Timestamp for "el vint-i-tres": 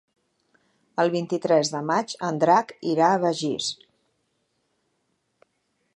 1.03-1.69